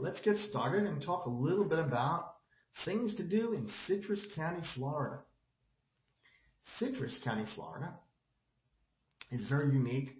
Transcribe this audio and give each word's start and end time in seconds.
let's 0.00 0.20
get 0.22 0.36
started 0.36 0.84
and 0.84 1.02
talk 1.02 1.26
a 1.26 1.30
little 1.30 1.64
bit 1.64 1.78
about 1.78 2.34
things 2.84 3.14
to 3.16 3.22
do 3.22 3.52
in 3.52 3.68
Citrus 3.86 4.26
County, 4.34 4.62
Florida. 4.74 5.18
Citrus 6.78 7.20
County, 7.22 7.44
Florida 7.54 7.92
is 9.30 9.44
very 9.44 9.72
unique. 9.72 10.10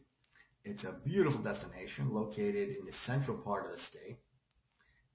It's 0.65 0.85
a 0.85 1.01
beautiful 1.05 1.43
destination 1.43 2.13
located 2.13 2.77
in 2.77 2.85
the 2.85 2.93
central 3.07 3.39
part 3.39 3.67
of 3.67 3.73
the 3.73 3.79
state. 3.79 4.19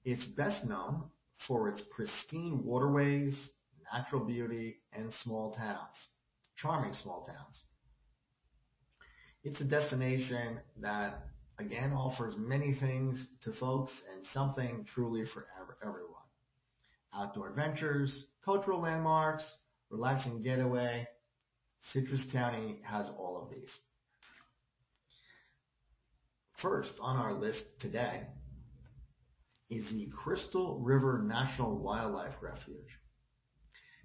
It's 0.04 0.24
best 0.24 0.66
known 0.66 1.04
for 1.46 1.68
its 1.68 1.82
pristine 1.94 2.64
waterways, 2.64 3.50
natural 3.92 4.24
beauty, 4.24 4.76
and 4.92 5.12
small 5.12 5.54
towns, 5.54 5.96
charming 6.56 6.94
small 6.94 7.24
towns. 7.24 7.62
It's 9.44 9.60
a 9.60 9.64
destination 9.64 10.58
that 10.80 11.22
again 11.58 11.92
offers 11.92 12.34
many 12.36 12.74
things 12.74 13.32
to 13.42 13.52
folks 13.54 13.92
and 14.12 14.26
something 14.26 14.86
truly 14.94 15.24
for 15.32 15.46
everyone. 15.82 16.12
Outdoor 17.14 17.48
adventures, 17.48 18.26
cultural 18.44 18.80
landmarks, 18.80 19.44
relaxing 19.90 20.42
getaway. 20.42 21.06
Citrus 21.92 22.26
County 22.32 22.80
has 22.82 23.10
all 23.18 23.40
of 23.42 23.50
these. 23.50 23.78
First 26.60 26.94
on 27.00 27.16
our 27.16 27.34
list 27.34 27.62
today 27.80 28.22
is 29.70 29.88
the 29.90 30.08
Crystal 30.24 30.78
River 30.80 31.22
National 31.22 31.78
Wildlife 31.78 32.34
Refuge. 32.40 32.98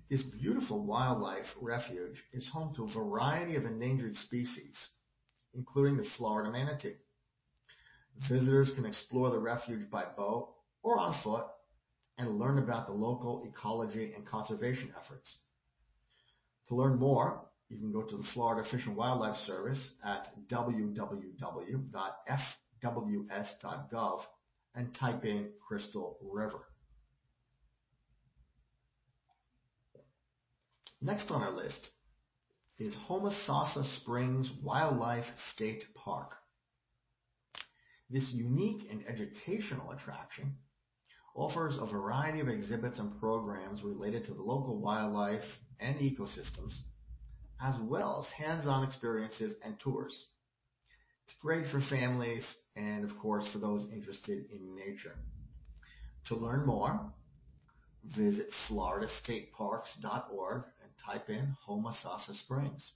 This 0.10 0.24
beautiful 0.24 0.86
wildlife 0.86 1.46
refuge 1.62 2.22
is 2.34 2.50
home 2.52 2.76
to 2.76 2.84
a 2.84 2.94
variety 2.94 3.56
of 3.56 3.64
endangered 3.64 4.18
species, 4.18 4.78
including 5.54 5.96
the 5.96 6.10
Florida 6.18 6.52
manatee. 6.52 6.98
Visitors 8.30 8.72
can 8.76 8.86
explore 8.86 9.32
the 9.32 9.40
refuge 9.40 9.90
by 9.90 10.06
boat 10.16 10.54
or 10.84 11.00
on 11.00 11.20
foot 11.24 11.46
and 12.18 12.38
learn 12.40 12.60
about 12.60 12.88
the 12.88 12.94
local 12.94 13.44
ecology 13.48 14.14
and 14.14 14.26
conservation 14.26 14.94
efforts. 15.02 15.38
To 16.68 16.76
learn 16.76 17.00
more, 17.00 17.42
you 17.70 17.78
can 17.78 17.92
go 17.92 18.04
to 18.04 18.18
the 18.18 18.24
Florida 18.34 18.70
Fish 18.70 18.86
and 18.86 18.96
Wildlife 18.96 19.38
Service 19.46 19.92
at 20.04 20.28
www.fws.gov 20.50 21.02
and 24.76 24.96
type 24.96 25.26
in 25.26 25.50
Crystal 25.68 26.18
River. 26.22 26.60
Next 31.02 31.32
on 31.32 31.42
our 31.42 31.52
list 31.52 31.90
is 32.78 32.96
Homosassa 33.08 33.84
Springs 33.98 34.52
Wildlife 34.64 35.26
State 35.54 35.84
Park. 35.96 36.36
This 38.12 38.30
unique 38.34 38.88
and 38.92 39.08
educational 39.08 39.92
attraction 39.92 40.58
offers 41.34 41.78
a 41.80 41.86
variety 41.86 42.42
of 42.42 42.50
exhibits 42.50 43.00
and 43.00 43.18
programs 43.22 43.84
related 43.84 44.26
to 44.26 44.34
the 44.34 44.42
local 44.42 44.82
wildlife 44.82 45.46
and 45.80 45.98
ecosystems, 45.98 46.74
as 47.62 47.80
well 47.84 48.26
as 48.26 48.34
hands-on 48.34 48.84
experiences 48.84 49.56
and 49.64 49.80
tours. 49.80 50.26
It's 51.26 51.38
great 51.42 51.68
for 51.72 51.80
families 51.90 52.46
and, 52.76 53.10
of 53.10 53.18
course, 53.20 53.48
for 53.54 53.60
those 53.60 53.88
interested 53.94 54.52
in 54.52 54.76
nature. 54.76 55.16
To 56.28 56.36
learn 56.36 56.66
more, 56.66 57.00
visit 58.04 58.50
floridastateparks.org 58.68 60.64
and 60.84 60.92
type 61.06 61.30
in 61.30 61.56
Homosassa 61.66 62.36
Springs. 62.44 62.92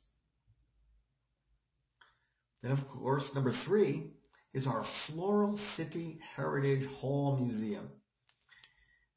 Then, 2.61 2.71
of 2.71 2.85
course, 2.89 3.33
number 3.33 3.53
three 3.63 4.11
is 4.55 4.65
our 4.65 4.83
Floral 5.05 5.59
City 5.75 6.17
Heritage 6.33 6.87
Hall 7.01 7.37
Museum. 7.37 7.89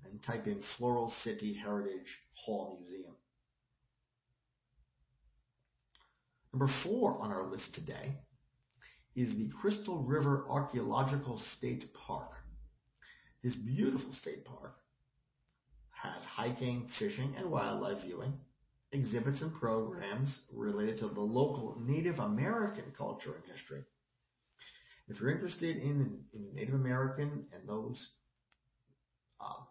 and 0.06 0.24
type 0.24 0.46
in 0.46 0.62
Floral 0.78 1.12
City 1.24 1.56
Heritage 1.56 2.20
Hall 2.36 2.78
Museum. 2.80 3.16
Number 6.54 6.72
four 6.84 7.20
on 7.20 7.32
our 7.32 7.48
list 7.48 7.74
today 7.74 8.16
is 9.18 9.36
the 9.36 9.50
Crystal 9.60 9.98
River 9.98 10.46
Archaeological 10.48 11.42
State 11.58 11.86
Park. 12.06 12.30
This 13.44 13.56
beautiful 13.56 14.14
state 14.14 14.46
park 14.46 14.76
has 15.90 16.24
hiking, 16.24 16.88
fishing, 17.00 17.34
and 17.36 17.50
wildlife 17.50 18.04
viewing, 18.06 18.34
exhibits 18.92 19.42
and 19.42 19.52
programs 19.56 20.42
related 20.54 21.00
to 21.00 21.08
the 21.08 21.20
local 21.20 21.82
Native 21.84 22.20
American 22.20 22.94
culture 22.96 23.34
and 23.34 23.44
history. 23.52 23.82
If 25.08 25.20
you're 25.20 25.32
interested 25.32 25.78
in, 25.78 26.20
in 26.32 26.54
Native 26.54 26.76
American 26.76 27.48
and 27.52 27.68
those 27.68 28.10
um, 29.42 29.66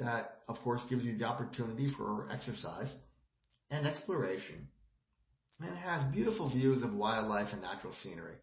that, 0.00 0.40
of 0.48 0.58
course, 0.60 0.84
gives 0.90 1.04
you 1.04 1.16
the 1.16 1.24
opportunity 1.24 1.88
for 1.96 2.28
exercise 2.32 2.92
and 3.70 3.86
exploration. 3.86 4.68
And 5.60 5.70
it 5.70 5.76
has 5.76 6.02
beautiful 6.12 6.50
views 6.50 6.82
of 6.82 6.92
wildlife 6.94 7.52
and 7.52 7.62
natural 7.62 7.92
scenery. 8.02 8.34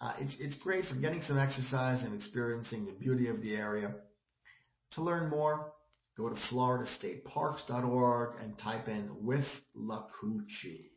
Uh, 0.00 0.14
it's, 0.18 0.36
it's 0.40 0.56
great 0.56 0.86
for 0.86 0.96
getting 0.96 1.22
some 1.22 1.38
exercise 1.38 2.02
and 2.02 2.12
experiencing 2.14 2.86
the 2.86 2.92
beauty 2.92 3.28
of 3.28 3.40
the 3.40 3.54
area. 3.54 3.94
To 4.92 5.02
learn 5.02 5.30
more, 5.30 5.72
go 6.16 6.28
to 6.28 6.34
floridastateparks.org 6.52 8.34
and 8.40 8.58
type 8.58 8.88
in 8.88 9.10
with 9.20 9.46
Lacoochee. 9.76 10.90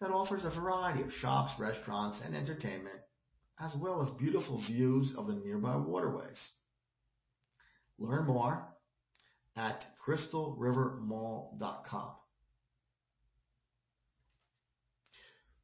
that 0.00 0.10
offers 0.10 0.44
a 0.44 0.50
variety 0.50 1.02
of 1.02 1.12
shops, 1.12 1.52
restaurants, 1.58 2.20
and 2.24 2.34
entertainment, 2.34 3.00
as 3.58 3.74
well 3.76 4.02
as 4.02 4.10
beautiful 4.18 4.62
views 4.66 5.14
of 5.16 5.26
the 5.26 5.34
nearby 5.34 5.76
waterways. 5.76 6.38
Learn 7.98 8.26
more 8.26 8.66
at 9.56 9.82
crystalrivermall.com. 10.06 12.10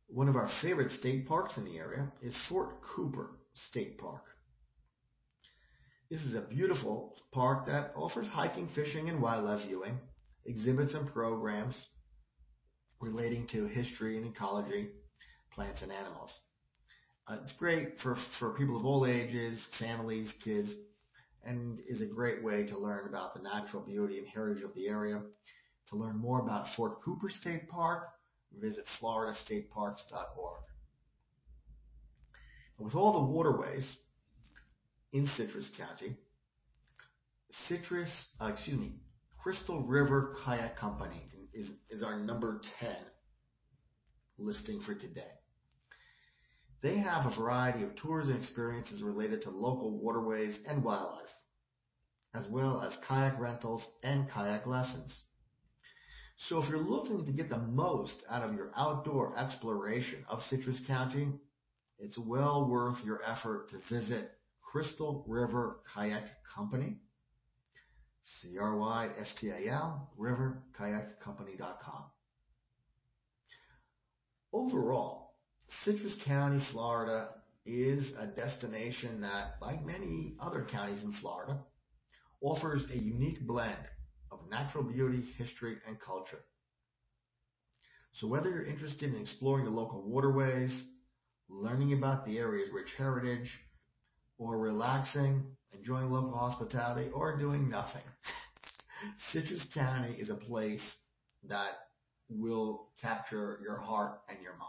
One 0.09 0.29
of 0.29 0.37
our 0.37 0.51
favorite 0.61 0.93
state 0.93 1.27
parks 1.27 1.57
in 1.57 1.65
the 1.65 1.79
area 1.79 2.13
is 2.23 2.37
Fort 2.49 2.83
Cooper 2.83 3.31
State 3.55 3.99
Park. 3.99 4.23
This 6.13 6.25
is 6.25 6.35
a 6.35 6.43
beautiful 6.43 7.17
park 7.33 7.65
that 7.69 7.93
offers 7.97 8.29
hiking, 8.29 8.69
fishing, 8.75 9.09
and 9.09 9.23
wildlife 9.23 9.67
viewing, 9.67 9.99
exhibits 10.45 10.93
and 10.93 11.11
programs 11.11 11.87
relating 13.01 13.47
to 13.53 13.65
history 13.65 14.19
and 14.19 14.27
ecology, 14.27 14.91
plants 15.55 15.81
and 15.81 15.91
animals. 15.91 16.31
Uh, 17.27 17.39
it's 17.43 17.55
great 17.55 17.99
for, 18.03 18.19
for 18.39 18.51
people 18.59 18.77
of 18.77 18.85
all 18.85 19.07
ages, 19.07 19.67
families, 19.79 20.31
kids, 20.45 20.75
and 21.47 21.81
is 21.89 22.03
a 22.03 22.07
great 22.07 22.45
way 22.45 22.67
to 22.67 22.77
learn 22.77 23.09
about 23.09 23.33
the 23.33 23.41
natural 23.41 23.83
beauty 23.83 24.19
and 24.19 24.29
heritage 24.29 24.63
of 24.63 24.75
the 24.75 24.89
area. 24.89 25.23
To 25.89 25.97
learn 25.97 26.19
more 26.19 26.41
about 26.41 26.67
Fort 26.77 27.01
Cooper 27.03 27.31
State 27.31 27.71
Park, 27.71 28.09
visit 28.61 28.85
floridastateparks.org. 29.01 30.61
With 32.79 32.95
all 32.95 33.15
the 33.15 33.33
waterways 33.33 33.97
in 35.13 35.27
Citrus 35.37 35.71
County, 35.77 36.17
Citrus, 37.69 38.11
uh, 38.41 38.51
excuse 38.53 38.79
me, 38.79 38.95
Crystal 39.43 39.83
River 39.83 40.35
Kayak 40.45 40.77
Company 40.77 41.29
is, 41.53 41.71
is 41.91 42.03
our 42.03 42.19
number 42.19 42.61
10 42.81 42.97
listing 44.39 44.81
for 44.81 44.95
today. 44.95 45.31
They 46.83 46.99
have 46.99 47.27
a 47.27 47.37
variety 47.37 47.85
of 47.85 47.95
tours 47.97 48.29
and 48.29 48.37
experiences 48.39 49.03
related 49.03 49.43
to 49.43 49.51
local 49.51 50.01
waterways 50.01 50.59
and 50.67 50.83
wildlife, 50.83 51.29
as 52.35 52.47
well 52.49 52.81
as 52.83 52.97
kayak 53.07 53.39
rentals 53.39 53.87
and 54.03 54.29
kayak 54.31 54.67
lessons. 54.67 55.21
So 56.49 56.61
if 56.61 56.69
you're 56.69 56.81
looking 56.81 57.25
to 57.25 57.33
get 57.33 57.51
the 57.51 57.59
most 57.59 58.17
out 58.29 58.43
of 58.43 58.55
your 58.55 58.73
outdoor 58.77 59.39
exploration 59.39 60.25
of 60.29 60.43
Citrus 60.43 60.83
County, 60.87 61.29
it's 61.99 62.19
well 62.19 62.69
worth 62.69 62.99
your 63.05 63.21
effort 63.25 63.69
to 63.69 63.95
visit 63.95 64.31
Crystal 64.73 65.23
River 65.29 65.81
Kayak 65.95 66.25
Company, 66.57 66.97
C-R-Y-S-T-A-L, 68.23 70.11
riverkayakcompany.com. 70.19 72.05
Overall, 74.55 75.35
Citrus 75.85 76.19
County, 76.25 76.65
Florida 76.73 77.29
is 77.67 78.15
a 78.19 78.29
destination 78.29 79.21
that, 79.21 79.57
like 79.61 79.85
many 79.85 80.37
other 80.41 80.67
counties 80.71 81.05
in 81.05 81.13
Florida, 81.21 81.61
offers 82.41 82.87
a 82.91 82.97
unique 82.97 83.47
blend 83.47 83.77
of 84.31 84.39
natural 84.51 84.85
beauty, 84.85 85.23
history, 85.37 85.77
and 85.87 86.01
culture. 86.01 86.41
So 88.15 88.27
whether 88.27 88.49
you're 88.49 88.65
interested 88.65 89.13
in 89.13 89.21
exploring 89.21 89.67
the 89.67 89.71
local 89.71 90.03
waterways, 90.03 90.89
learning 91.51 91.93
about 91.93 92.25
the 92.25 92.39
area's 92.39 92.71
rich 92.73 92.95
heritage, 92.97 93.51
or 94.43 94.59
relaxing, 94.59 95.45
enjoying 95.73 96.11
local 96.11 96.37
hospitality, 96.37 97.09
or 97.15 97.39
doing 97.39 97.71
nothing, 97.71 98.03
Citrus 99.33 99.65
County 99.73 100.17
is 100.19 100.31
a 100.31 100.35
place 100.35 100.83
that 101.49 101.71
will 102.29 102.89
capture 103.01 103.61
your 103.63 103.79
heart 103.79 104.21
and 104.29 104.39
your 104.43 104.57
mind. 104.57 104.69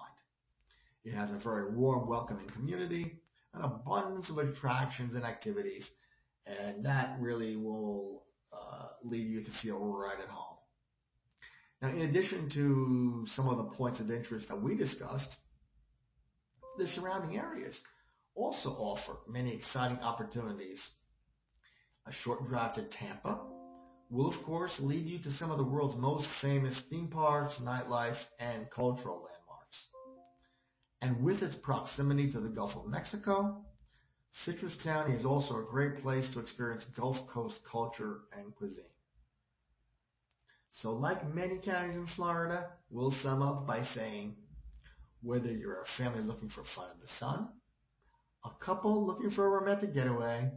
It 1.03 1.13
has 1.13 1.31
a 1.31 1.39
very 1.43 1.73
warm, 1.73 2.07
welcoming 2.07 2.47
community, 2.49 3.19
an 3.53 3.63
abundance 3.63 4.29
of 4.29 4.37
attractions 4.37 5.15
and 5.15 5.23
activities, 5.23 5.89
and 6.45 6.85
that 6.85 7.17
really 7.19 7.55
will 7.55 8.23
uh, 8.51 8.89
lead 9.03 9.27
you 9.27 9.43
to 9.43 9.51
feel 9.61 9.79
right 9.79 10.19
at 10.21 10.29
home. 10.29 10.57
Now, 11.81 11.89
in 11.89 12.01
addition 12.09 12.49
to 12.51 13.25
some 13.35 13.49
of 13.49 13.57
the 13.57 13.75
points 13.75 13.99
of 13.99 14.09
interest 14.09 14.47
that 14.47 14.61
we 14.61 14.77
discussed, 14.77 15.35
the 16.77 16.87
surrounding 16.87 17.37
areas 17.37 17.77
also 18.35 18.69
offer 18.69 19.17
many 19.27 19.53
exciting 19.53 19.99
opportunities. 19.99 20.81
A 22.05 22.11
short 22.11 22.45
drive 22.45 22.75
to 22.75 22.87
Tampa 22.89 23.39
will, 24.09 24.27
of 24.27 24.43
course, 24.45 24.75
lead 24.79 25.05
you 25.05 25.21
to 25.23 25.31
some 25.31 25.51
of 25.51 25.57
the 25.57 25.63
world's 25.63 25.95
most 25.95 26.27
famous 26.41 26.79
theme 26.89 27.07
parks, 27.07 27.57
nightlife, 27.61 28.19
and 28.39 28.69
cultural 28.69 29.15
landmarks. 29.15 29.87
And 31.01 31.23
with 31.23 31.41
its 31.41 31.55
proximity 31.55 32.31
to 32.31 32.39
the 32.39 32.49
Gulf 32.49 32.75
of 32.75 32.87
Mexico, 32.87 33.65
Citrus 34.45 34.77
County 34.83 35.15
is 35.15 35.25
also 35.25 35.57
a 35.57 35.69
great 35.69 36.01
place 36.01 36.31
to 36.33 36.39
experience 36.39 36.85
Gulf 36.97 37.17
Coast 37.31 37.59
culture 37.69 38.21
and 38.37 38.53
cuisine. 38.55 38.83
So 40.71 40.91
like 40.91 41.33
many 41.33 41.59
counties 41.59 41.97
in 41.97 42.07
Florida, 42.15 42.71
we'll 42.89 43.11
sum 43.21 43.41
up 43.41 43.67
by 43.67 43.83
saying 43.83 44.35
whether 45.21 45.51
you're 45.51 45.81
a 45.81 45.97
family 45.97 46.23
looking 46.23 46.49
for 46.49 46.63
fun 46.75 46.87
in 46.95 46.99
the 46.99 47.07
sun, 47.19 47.49
a 48.45 48.65
couple 48.65 49.05
looking 49.05 49.31
for 49.31 49.45
a 49.45 49.49
romantic 49.49 49.93
getaway, 49.93 50.51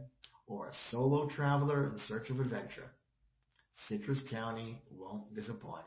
or 0.47 0.67
a 0.67 0.73
solo 0.89 1.27
traveler 1.29 1.87
in 1.87 1.97
search 2.07 2.29
of 2.29 2.39
adventure, 2.39 2.89
Citrus 3.87 4.23
County 4.29 4.81
won't 4.91 5.33
disappoint. 5.35 5.85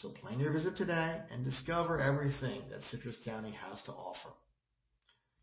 So 0.00 0.08
plan 0.10 0.40
your 0.40 0.52
visit 0.52 0.76
today 0.76 1.20
and 1.30 1.44
discover 1.44 2.00
everything 2.00 2.62
that 2.70 2.82
Citrus 2.84 3.18
County 3.24 3.52
has 3.52 3.82
to 3.82 3.92
offer. 3.92 4.30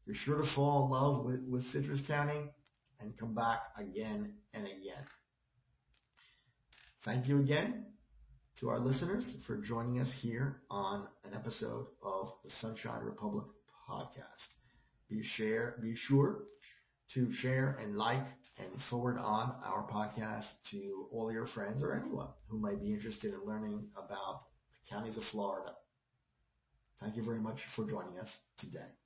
You're 0.06 0.16
sure 0.16 0.42
to 0.42 0.56
fall 0.56 0.86
in 0.86 0.92
love 0.92 1.26
with, 1.26 1.42
with 1.48 1.64
Citrus 1.72 2.02
County 2.08 2.50
and 3.00 3.18
come 3.18 3.36
back 3.36 3.60
again 3.78 4.34
and 4.54 4.66
again. 4.66 5.06
Thank 7.06 7.28
you 7.28 7.40
again 7.40 7.86
to 8.60 8.70
our 8.70 8.80
listeners 8.80 9.38
for 9.48 9.58
joining 9.58 10.00
us 10.02 10.14
here 10.22 10.58
on 10.70 11.08
an 11.24 11.34
episode 11.34 11.88
of 12.04 12.30
the 12.44 12.52
Sunshine 12.60 13.04
Republic 13.04 13.46
podcast. 13.90 14.59
Be 15.10 15.24
share, 15.24 15.76
be 15.82 15.96
sure 15.96 16.44
to 17.14 17.32
share 17.32 17.78
and 17.82 17.96
like 17.98 18.26
and 18.58 18.70
forward 18.90 19.18
on 19.18 19.56
our 19.64 19.88
podcast 19.90 20.46
to 20.72 21.08
all 21.12 21.32
your 21.32 21.48
friends 21.48 21.82
or 21.82 21.94
anyone 21.94 22.28
who 22.48 22.60
might 22.60 22.82
be 22.82 22.94
interested 22.94 23.34
in 23.34 23.46
learning 23.46 23.88
about 23.98 24.44
the 24.72 24.90
counties 24.96 25.18
of 25.18 25.24
Florida. 25.32 25.74
Thank 27.02 27.16
you 27.16 27.24
very 27.24 27.40
much 27.40 27.60
for 27.76 27.86
joining 27.90 28.20
us 28.20 28.30
today. 28.58 28.99